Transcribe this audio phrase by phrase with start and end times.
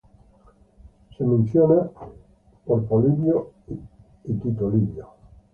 [1.11, 1.91] Es mencionada
[2.65, 3.51] por Polibio
[4.23, 5.09] y Tito Livio.